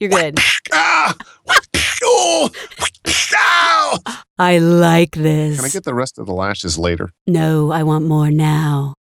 You're 0.00 0.10
good. 0.10 0.38
Ah! 0.72 1.14
Oh! 2.02 2.50
Ow! 4.42 4.44
I 4.44 4.58
like 4.58 5.12
this. 5.12 5.56
Can 5.56 5.64
I 5.64 5.68
get 5.68 5.84
the 5.84 5.94
rest 5.94 6.18
of 6.18 6.26
the 6.26 6.32
lashes 6.32 6.78
later? 6.78 7.10
No, 7.26 7.70
I 7.70 7.82
want 7.82 8.06
more 8.06 8.30
now. 8.30 8.94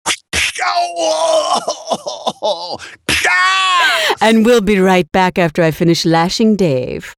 And 4.23 4.45
we'll 4.45 4.61
be 4.61 4.77
right 4.79 5.11
back 5.11 5.39
after 5.39 5.63
I 5.63 5.71
finish 5.71 6.05
lashing 6.05 6.55
Dave. 6.55 7.15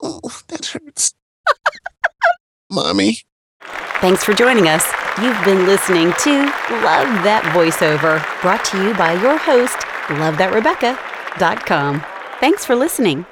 Oh, 0.00 0.20
that 0.48 0.66
hurts. 0.66 1.14
Mommy. 2.70 3.18
Thanks 4.00 4.24
for 4.24 4.32
joining 4.32 4.66
us. 4.68 4.84
You've 5.20 5.44
been 5.44 5.66
listening 5.66 6.12
to 6.24 6.44
Love 6.82 7.22
That 7.24 7.42
Voiceover, 7.54 8.24
brought 8.42 8.64
to 8.66 8.82
you 8.82 8.94
by 8.94 9.12
your 9.20 9.36
host, 9.38 9.76
lovethatrebecca.com. 10.08 12.04
Thanks 12.40 12.64
for 12.64 12.76
listening. 12.76 13.26